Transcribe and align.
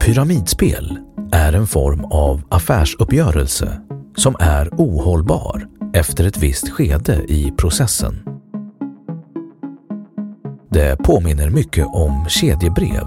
Pyramidspel 0.00 0.98
är 1.32 1.52
en 1.52 1.66
form 1.66 2.04
av 2.04 2.42
affärsuppgörelse 2.48 3.80
som 4.16 4.36
är 4.40 4.68
ohållbar 4.68 5.66
efter 5.94 6.24
ett 6.26 6.38
visst 6.38 6.68
skede 6.68 7.24
i 7.28 7.52
processen. 7.56 8.22
Det 10.70 10.96
påminner 10.96 11.50
mycket 11.50 11.86
om 11.86 12.26
kedjebrev. 12.28 13.04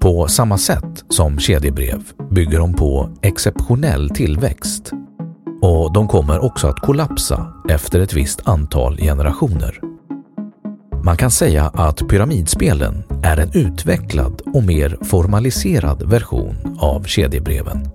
På 0.00 0.28
samma 0.28 0.58
sätt 0.58 1.04
som 1.08 1.38
kedjebrev 1.38 2.02
bygger 2.30 2.58
de 2.58 2.74
på 2.74 3.10
exceptionell 3.22 4.10
tillväxt 4.10 4.92
och 5.62 5.92
de 5.92 6.08
kommer 6.08 6.44
också 6.44 6.68
att 6.68 6.80
kollapsa 6.80 7.52
efter 7.68 8.00
ett 8.00 8.12
visst 8.12 8.48
antal 8.48 8.96
generationer. 8.96 9.89
Man 11.04 11.16
kan 11.16 11.30
säga 11.30 11.64
att 11.74 12.08
pyramidspelen 12.08 13.04
är 13.22 13.36
en 13.36 13.50
utvecklad 13.54 14.42
och 14.54 14.64
mer 14.64 14.98
formaliserad 15.02 16.02
version 16.10 16.78
av 16.80 17.04
kedjebreven. 17.04 17.88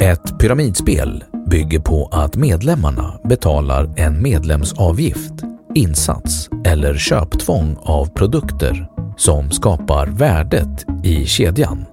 Ett 0.00 0.38
pyramidspel 0.38 1.24
bygger 1.50 1.80
på 1.80 2.08
att 2.12 2.36
medlemmarna 2.36 3.20
betalar 3.24 3.94
en 3.96 4.22
medlemsavgift, 4.22 5.32
insats 5.74 6.48
eller 6.64 6.94
köptvång 6.94 7.76
av 7.80 8.06
produkter 8.06 8.88
som 9.16 9.50
skapar 9.50 10.06
värdet 10.06 10.86
i 11.04 11.24
kedjan. 11.26 11.86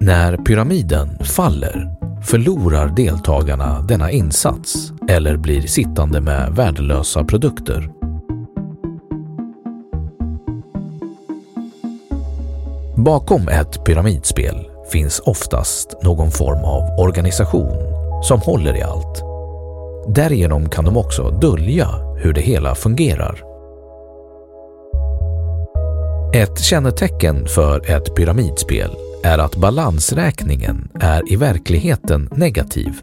När 0.00 0.36
pyramiden 0.36 1.18
faller 1.24 1.94
förlorar 2.22 2.88
deltagarna 2.96 3.80
denna 3.80 4.10
insats 4.10 4.92
eller 5.08 5.36
blir 5.36 5.62
sittande 5.62 6.20
med 6.20 6.52
värdelösa 6.52 7.24
produkter. 7.24 7.90
Bakom 12.96 13.48
ett 13.48 13.84
pyramidspel 13.84 14.70
finns 14.92 15.20
oftast 15.20 16.02
någon 16.02 16.30
form 16.30 16.64
av 16.64 17.00
organisation 17.00 17.76
som 18.22 18.40
håller 18.40 18.76
i 18.76 18.82
allt. 18.82 19.22
Därigenom 20.08 20.68
kan 20.68 20.84
de 20.84 20.96
också 20.96 21.30
dölja 21.30 21.88
hur 22.16 22.32
det 22.32 22.40
hela 22.40 22.74
fungerar. 22.74 23.42
Ett 26.34 26.60
kännetecken 26.60 27.46
för 27.46 27.90
ett 27.90 28.14
pyramidspel 28.14 28.90
är 29.24 29.38
att 29.38 29.56
balansräkningen 29.56 30.88
är 31.00 31.32
i 31.32 31.36
verkligheten 31.36 32.28
negativ. 32.32 33.00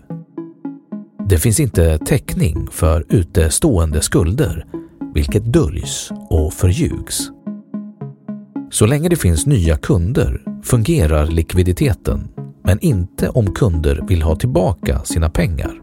Det 1.30 1.38
finns 1.38 1.60
inte 1.60 1.98
täckning 1.98 2.68
för 2.72 3.06
utestående 3.10 4.02
skulder, 4.02 4.66
vilket 5.14 5.54
döljs 5.54 6.12
och 6.30 6.54
förljugs. 6.54 7.32
Så 8.72 8.86
länge 8.86 9.10
det 9.10 9.16
finns 9.16 9.46
nya 9.46 9.78
kunder 9.78 10.42
fungerar 10.64 11.28
likviditeten, 11.28 12.28
men 12.64 12.80
inte 12.80 13.30
om 13.30 13.54
kunder 13.54 14.06
vill 14.08 14.22
ha 14.22 14.36
tillbaka 14.36 15.00
sina 15.04 15.30
pengar. 15.30 15.82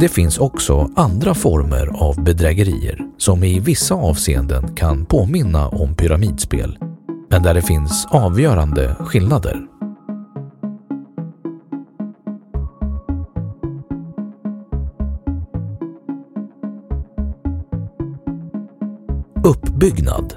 Det 0.00 0.08
finns 0.08 0.38
också 0.38 0.90
andra 0.96 1.34
former 1.34 1.86
av 1.86 2.24
bedrägerier 2.24 3.06
som 3.16 3.44
i 3.44 3.60
vissa 3.60 3.94
avseenden 3.94 4.74
kan 4.74 5.04
påminna 5.04 5.68
om 5.68 5.94
pyramidspel, 5.94 6.78
men 7.30 7.42
där 7.42 7.54
det 7.54 7.62
finns 7.62 8.06
avgörande 8.10 8.96
skillnader. 9.00 9.77
Uppbyggnad 19.48 20.36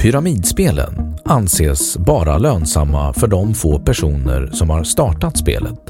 Pyramidspelen 0.00 1.16
anses 1.24 1.98
bara 1.98 2.38
lönsamma 2.38 3.12
för 3.12 3.26
de 3.26 3.54
få 3.54 3.78
personer 3.78 4.46
som 4.46 4.70
har 4.70 4.84
startat 4.84 5.38
spelet. 5.38 5.80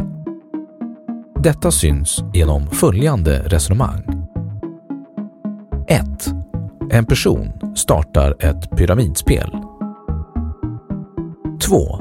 Detta 1.43 1.71
syns 1.71 2.25
genom 2.35 2.67
följande 2.67 3.43
resonemang. 3.47 4.27
1. 5.89 6.05
En 6.91 7.07
person 7.07 7.53
startar 7.77 8.37
ett 8.45 8.71
pyramidspel. 8.77 9.51
2. 11.61 11.99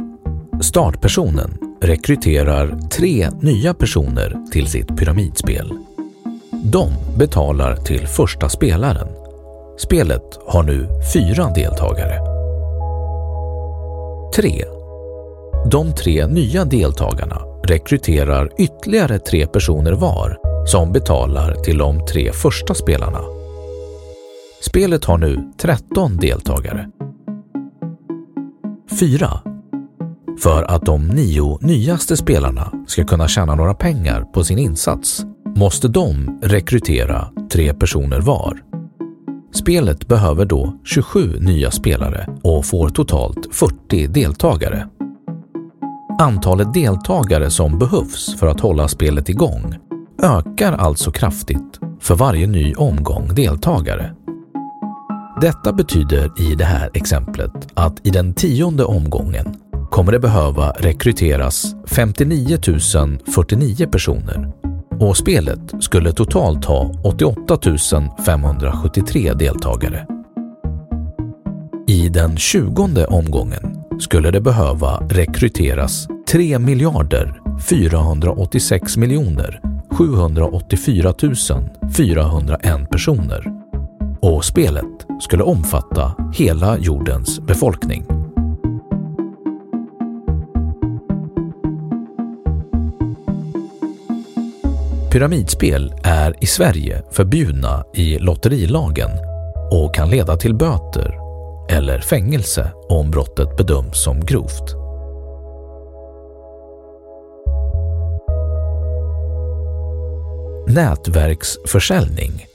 Startpersonen 0.62 1.58
rekryterar 1.82 2.80
tre 2.90 3.30
nya 3.42 3.74
personer 3.74 4.52
till 4.52 4.68
sitt 4.68 4.98
pyramidspel. 4.98 5.83
De 6.72 6.90
betalar 7.18 7.76
till 7.76 8.08
första 8.08 8.50
spelaren. 8.50 9.08
Spelet 9.78 10.40
har 10.46 10.64
nu 10.64 10.88
fyra 11.14 11.52
deltagare. 11.56 12.20
3. 14.36 14.66
De 15.72 15.94
tre 15.94 16.28
nya 16.28 16.66
deltagarna 16.66 17.42
rekryterar 17.64 18.52
ytterligare 18.58 19.20
tre 19.20 19.48
personer 19.48 19.92
var 19.92 20.38
som 20.68 20.92
betalar 20.92 21.56
till 21.56 21.78
de 21.78 22.06
tre 22.06 22.32
första 22.32 22.74
spelarna. 22.74 23.22
Spelet 24.62 25.06
har 25.06 25.18
nu 25.18 25.52
13 25.58 26.18
deltagare. 26.18 26.90
4. 29.00 29.40
För 30.40 30.64
att 30.64 30.86
de 30.86 31.08
nio 31.08 31.58
nyaste 31.62 32.18
spelarna 32.18 32.72
ska 32.88 33.04
kunna 33.04 33.28
tjäna 33.28 33.56
några 33.56 33.74
pengar 33.74 34.22
på 34.22 34.44
sin 34.44 34.58
insats 34.58 35.26
måste 35.56 35.88
de 35.88 36.40
rekrytera 36.42 37.28
tre 37.52 37.74
personer 37.74 38.22
var. 38.22 38.64
Spelet 39.54 40.08
behöver 40.08 40.46
då 40.46 40.74
27 40.84 41.40
nya 41.40 41.72
spelare 41.72 42.30
och 42.44 42.66
får 42.66 42.90
totalt 42.90 43.56
40 43.56 44.08
deltagare. 44.08 44.88
Antalet 46.20 46.74
deltagare 46.74 47.50
som 47.50 47.80
behövs 47.80 48.40
för 48.40 48.48
att 48.48 48.60
hålla 48.60 48.88
spelet 48.88 49.30
igång 49.30 49.76
ökar 50.24 50.74
alltså 50.74 51.12
kraftigt 51.12 51.80
för 52.00 52.16
varje 52.16 52.48
ny 52.48 52.74
omgång 52.74 53.36
deltagare. 53.36 54.16
Detta 55.42 55.74
betyder 55.74 56.52
i 56.52 56.56
det 56.56 56.66
här 56.66 56.90
exemplet 56.94 57.52
att 57.74 58.08
i 58.08 58.10
den 58.10 58.34
tionde 58.34 58.84
omgången 58.84 59.56
kommer 59.92 60.12
det 60.12 60.20
behöva 60.20 60.72
rekryteras 60.72 61.76
59 61.88 62.58
049 63.36 63.88
personer 63.88 64.63
och 65.04 65.18
spelet 65.18 65.60
skulle 65.80 66.12
totalt 66.12 66.66
ha 66.66 66.92
88 67.04 67.58
573 68.26 69.34
deltagare. 69.34 70.08
I 71.88 72.10
den 72.10 72.38
tjugonde 72.38 73.06
omgången 73.06 73.84
skulle 74.00 74.32
det 74.32 74.42
behöva 74.42 74.98
rekryteras 75.10 76.08
3 76.28 76.60
miljarder 76.60 77.42
486 77.70 78.98
miljoner 78.98 79.62
784 79.92 81.14
401 81.96 82.90
personer 82.90 83.44
och 84.22 84.46
spelet 84.46 85.06
skulle 85.22 85.44
omfatta 85.44 86.16
hela 86.34 86.78
jordens 86.78 87.40
befolkning. 87.40 88.13
Pyramidspel 95.14 95.94
är 96.04 96.44
i 96.44 96.46
Sverige 96.46 97.04
förbjudna 97.12 97.84
i 97.94 98.20
lotterilagen 98.20 99.10
och 99.72 99.96
kan 99.96 100.10
leda 100.10 100.38
till 100.38 100.56
böter 100.56 101.20
eller 101.70 102.00
fängelse 102.00 102.72
om 102.90 103.12
brottet 103.12 103.58
bedöms 103.58 104.04
som 104.04 104.26
grovt. 104.26 104.76
Nätverksförsäljning 110.68 112.46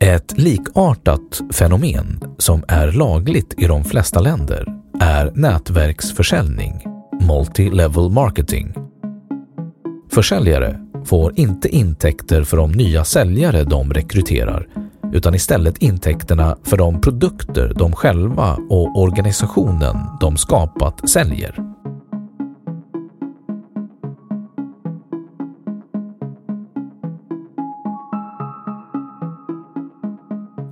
Ett 0.00 0.38
likartat 0.38 1.40
fenomen 1.52 2.20
som 2.38 2.64
är 2.68 2.92
lagligt 2.92 3.54
i 3.58 3.66
de 3.66 3.84
flesta 3.84 4.20
länder 4.20 4.66
är 5.00 5.32
nätverksförsäljning, 5.34 6.84
multi-level 7.20 8.10
marketing. 8.10 8.81
Försäljare 10.14 10.78
får 11.04 11.32
inte 11.38 11.68
intäkter 11.68 12.44
för 12.44 12.56
de 12.56 12.72
nya 12.72 13.04
säljare 13.04 13.64
de 13.64 13.92
rekryterar 13.92 14.68
utan 15.12 15.34
istället 15.34 15.78
intäkterna 15.78 16.56
för 16.62 16.76
de 16.76 17.00
produkter 17.00 17.72
de 17.76 17.92
själva 17.92 18.58
och 18.70 19.00
organisationen 19.00 19.96
de 20.20 20.36
skapat 20.36 21.10
säljer. 21.10 21.56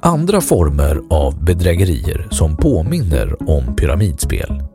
Andra 0.03 0.41
former 0.41 1.01
av 1.11 1.45
bedrägerier 1.45 2.27
som 2.31 2.57
påminner 2.57 3.51
om 3.51 3.77
pyramidspel. 3.77 4.70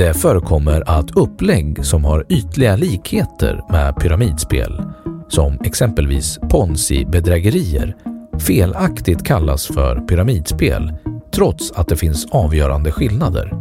Det 0.00 0.14
förekommer 0.14 0.82
att 0.86 1.10
upplägg 1.10 1.86
som 1.86 2.04
har 2.04 2.26
ytliga 2.28 2.76
likheter 2.76 3.60
med 3.70 3.96
pyramidspel 3.96 4.82
som 5.28 5.58
exempelvis 5.64 6.38
ponzi-bedrägerier, 6.50 7.96
felaktigt 8.38 9.24
kallas 9.24 9.66
för 9.66 9.96
pyramidspel 9.96 10.92
trots 11.34 11.72
att 11.72 11.88
det 11.88 11.96
finns 11.96 12.26
avgörande 12.30 12.92
skillnader. 12.92 13.52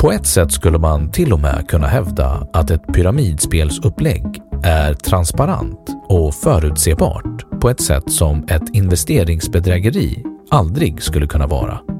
På 0.00 0.12
ett 0.12 0.26
sätt 0.26 0.52
skulle 0.52 0.78
man 0.78 1.10
till 1.10 1.32
och 1.32 1.40
med 1.40 1.68
kunna 1.68 1.86
hävda 1.86 2.48
att 2.52 2.70
ett 2.70 2.86
pyramidspelsupplägg 2.94 4.42
är 4.64 4.94
transparent 4.94 5.88
och 6.08 6.34
förutsebart 6.34 7.60
på 7.60 7.70
ett 7.70 7.82
sätt 7.82 8.12
som 8.12 8.46
ett 8.48 8.74
investeringsbedrägeri 8.74 10.24
aldrig 10.50 11.02
skulle 11.02 11.26
kunna 11.26 11.46
vara. 11.46 11.97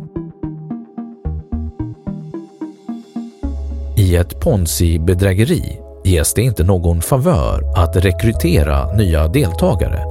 I 4.09 4.17
ett 4.17 4.41
ponzi-bedrägeri 4.41 5.79
ges 6.05 6.35
det 6.35 6.43
inte 6.43 6.65
någon 6.65 7.03
favör 7.03 7.73
att 7.77 7.97
rekrytera 7.97 8.93
nya 8.93 9.29
deltagare 9.29 10.05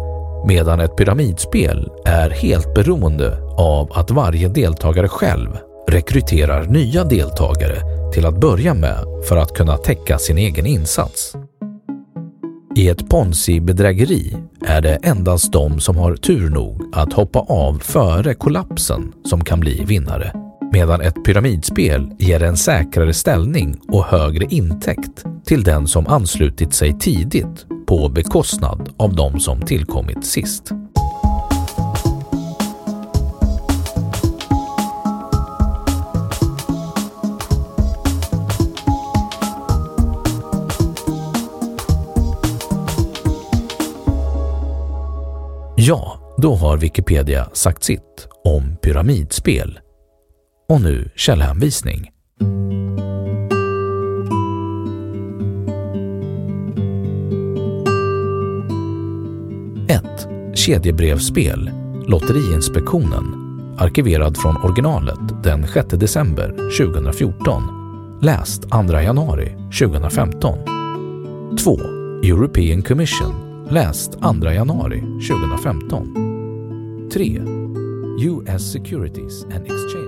medan 0.48 0.80
ett 0.80 0.96
pyramidspel 0.96 1.92
är 2.06 2.30
helt 2.30 2.74
beroende 2.74 3.38
av 3.58 3.92
att 3.94 4.12
varje 4.12 4.48
deltagare 4.48 5.08
själv 5.08 5.50
rekryterar 5.88 6.66
nya 6.66 7.04
deltagare 7.04 7.82
till 8.14 8.26
att 8.26 8.40
börja 8.40 8.74
med 8.74 9.04
för 9.28 9.38
att 9.38 9.54
kunna 9.54 9.78
täcka 9.78 10.18
sin 10.18 10.38
egen 10.38 10.66
insats. 10.66 11.34
I 12.76 12.90
ett 12.90 13.10
ponzi-bedrägeri 13.10 14.38
är 14.66 14.82
det 14.82 14.96
endast 14.96 15.52
de 15.52 15.80
som 15.80 15.98
har 15.98 16.16
tur 16.16 16.50
nog 16.50 16.82
att 16.94 17.14
hoppa 17.14 17.40
av 17.40 17.80
före 17.80 18.34
kollapsen 18.34 19.14
som 19.24 19.44
kan 19.44 19.60
bli 19.60 19.84
vinnare 19.84 20.47
medan 20.72 21.02
ett 21.02 21.24
pyramidspel 21.24 22.10
ger 22.18 22.44
en 22.44 22.58
säkrare 22.58 23.14
ställning 23.14 23.80
och 23.88 24.06
högre 24.06 24.46
intäkt 24.46 25.26
till 25.46 25.64
den 25.64 25.88
som 25.88 26.08
anslutit 26.08 26.74
sig 26.74 27.00
tidigt 27.00 27.66
på 27.88 28.10
bekostnad 28.10 28.94
av 28.98 29.16
de 29.16 29.40
som 29.40 29.62
tillkommit 29.62 30.26
sist. 30.26 30.72
Ja, 45.76 46.20
då 46.38 46.56
har 46.56 46.78
Wikipedia 46.78 47.50
sagt 47.54 47.84
sitt 47.84 48.28
om 48.44 48.78
pyramidspel 48.82 49.80
och 50.70 50.82
nu 50.82 51.10
källhänvisning. 51.16 52.12
1. 59.88 60.04
Kedjebrevsspel 60.56 61.72
Lotteriinspektionen 62.08 63.24
Arkiverad 63.78 64.38
från 64.38 64.58
originalet 64.58 65.44
den 65.44 65.68
6 65.68 65.88
december 65.88 66.48
2014. 66.78 67.64
Läst 68.22 68.62
2 68.62 69.00
januari 69.00 69.56
2015. 69.80 70.58
2. 71.64 71.80
European 72.24 72.82
Commission 72.82 73.34
Läst 73.70 74.12
2 74.12 74.52
januari 74.52 75.00
2015. 75.00 77.10
3. 77.14 77.42
US 78.20 78.72
Securities 78.72 79.44
and 79.44 79.66
Exchange 79.66 80.07